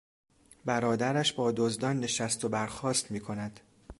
برادرش 0.65 1.33
با 1.33 1.51
دزدان 1.51 1.99
نشست 1.99 2.45
و 2.45 2.49
برخاست 2.49 3.11
میکند. 3.11 3.59